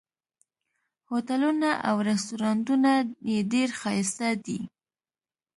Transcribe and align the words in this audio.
هوټلونه 1.09 1.69
او 1.87 1.95
رسټورانټونه 2.09 2.91
یې 3.31 3.39
ډېر 3.53 3.69
ښایسته 3.79 4.29
دي. 4.45 4.59